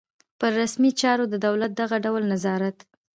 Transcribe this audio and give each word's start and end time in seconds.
پر 0.39 0.51
رسمي 0.61 0.91
چارو 1.01 1.25
د 1.29 1.35
دولت 1.45 1.71
دغه 1.81 1.97
ډول 2.05 2.23
نظارت. 2.33 2.77